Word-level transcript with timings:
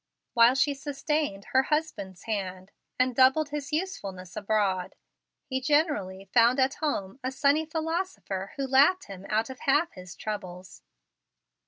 While 0.33 0.55
she 0.55 0.73
sustained 0.73 1.45
her 1.51 1.61
husband's 1.61 2.23
hands 2.23 2.69
and 2.97 3.15
doubled 3.15 3.49
his 3.49 3.71
usefulness 3.71 4.35
abroad, 4.35 4.95
he 5.45 5.61
generally 5.61 6.25
found 6.33 6.59
at 6.59 6.73
home 6.73 7.19
a 7.23 7.31
sunny 7.31 7.67
philosopher 7.67 8.53
who 8.55 8.65
laughed 8.65 9.03
him 9.05 9.27
out 9.29 9.51
of 9.51 9.59
half 9.59 9.91
his 9.91 10.15
troubles. 10.15 10.81